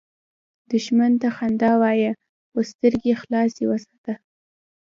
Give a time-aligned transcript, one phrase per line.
[0.71, 2.11] دښمن ته خندا وایه،
[2.49, 4.13] خو سترګې خلاصه وساته